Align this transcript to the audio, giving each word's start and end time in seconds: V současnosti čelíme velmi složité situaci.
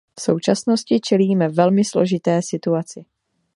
V 0.17 0.21
současnosti 0.21 0.99
čelíme 0.99 1.47
velmi 1.49 1.85
složité 1.85 2.41
situaci. 2.41 3.05